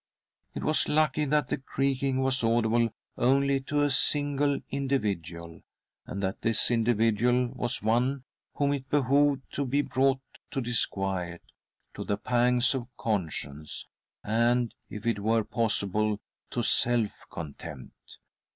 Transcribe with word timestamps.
It 0.55 0.63
was 0.63 0.89
lucky 0.89 1.25
that 1.25 1.49
the 1.49 1.59
creaking 1.59 2.21
was 2.23 2.43
audible 2.43 2.89
only 3.19 3.59
to 3.61 3.83
a 3.83 3.91
single 3.91 4.59
individual, 4.71 5.61
and 6.07 6.23
that 6.23 6.41
this 6.41 6.71
individual 6.71 7.49
was 7.49 7.83
one 7.83 8.23
whom 8.55 8.73
it 8.73 8.89
behoved 8.89 9.43
to 9.51 9.63
be 9.63 9.83
brought 9.83 10.19
to 10.49 10.59
disquiet, 10.59 11.43
to 11.93 12.03
the 12.03 12.17
pangs 12.17 12.73
of 12.73 12.87
conscience, 12.97 13.85
and, 14.23 14.73
if 14.89 15.05
it 15.05 15.19
were 15.19 15.43
possible, 15.43 16.19
to 16.49 16.63
self 16.63 17.11
contempt. 17.29 18.17